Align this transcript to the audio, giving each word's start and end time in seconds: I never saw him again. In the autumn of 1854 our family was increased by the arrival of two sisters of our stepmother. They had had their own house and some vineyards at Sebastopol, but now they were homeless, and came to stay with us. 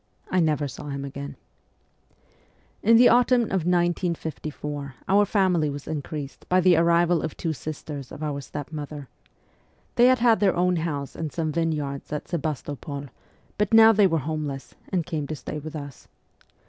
I 0.31 0.39
never 0.39 0.67
saw 0.67 0.87
him 0.89 1.05
again. 1.05 1.35
In 2.81 2.95
the 2.97 3.07
autumn 3.07 3.43
of 3.43 3.67
1854 3.69 4.95
our 5.07 5.25
family 5.27 5.69
was 5.69 5.87
increased 5.87 6.49
by 6.49 6.59
the 6.59 6.75
arrival 6.75 7.21
of 7.21 7.37
two 7.37 7.53
sisters 7.53 8.11
of 8.11 8.23
our 8.23 8.41
stepmother. 8.41 9.09
They 9.97 10.07
had 10.07 10.17
had 10.17 10.39
their 10.39 10.55
own 10.55 10.77
house 10.77 11.15
and 11.15 11.31
some 11.31 11.51
vineyards 11.51 12.11
at 12.11 12.27
Sebastopol, 12.27 13.09
but 13.59 13.75
now 13.75 13.91
they 13.91 14.07
were 14.07 14.17
homeless, 14.25 14.73
and 14.89 15.05
came 15.05 15.27
to 15.27 15.35
stay 15.35 15.59
with 15.59 15.75
us. 15.75 16.07